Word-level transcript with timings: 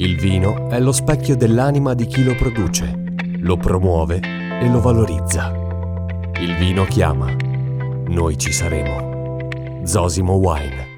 Il 0.00 0.16
vino 0.16 0.70
è 0.70 0.80
lo 0.80 0.92
specchio 0.92 1.36
dell'anima 1.36 1.92
di 1.92 2.06
chi 2.06 2.24
lo 2.24 2.34
produce, 2.34 3.02
lo 3.40 3.58
promuove 3.58 4.18
e 4.18 4.66
lo 4.66 4.80
valorizza. 4.80 5.52
Il 6.40 6.56
vino 6.56 6.86
chiama. 6.86 7.30
Noi 8.06 8.38
ci 8.38 8.50
saremo. 8.50 9.36
Zosimo 9.84 10.36
Wine. 10.36 10.89